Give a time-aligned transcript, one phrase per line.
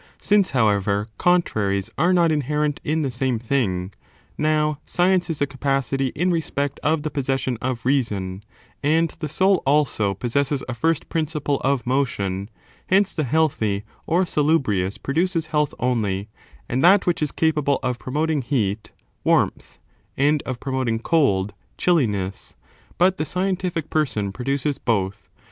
[0.19, 3.93] Since, however, contraries are not inherent in the same thing—
[4.35, 8.41] now, science is a capacity in respect of the possession of reason,^
[8.81, 12.49] and the soul also pos sesses a first principle of motion—
[12.87, 16.29] hence the healthy or salubrious produces health only,
[16.67, 18.91] and that which is capable of promoting heat—
[19.23, 19.77] warmth,
[20.17, 22.55] and of promoting cold— chilli ness;
[22.97, 25.29] but the scientific person produces both.